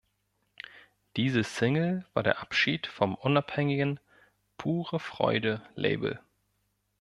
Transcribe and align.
Diese 1.15 1.43
Single 1.43 2.05
war 2.15 2.23
der 2.23 2.39
Abschied 2.41 2.87
vom 2.87 3.13
unabhängigen 3.13 3.99
"Pure 4.57 4.99
Freude"-Label. 4.99 6.19